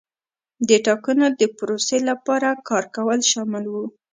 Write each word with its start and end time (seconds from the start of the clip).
د 0.67 0.69
ټاکنو 0.85 1.25
د 1.39 1.41
پروسې 1.57 1.97
لپاره 2.09 2.49
کار 2.67 2.85
کول 2.95 3.19
شامل 3.31 3.65
وو. 3.69 3.85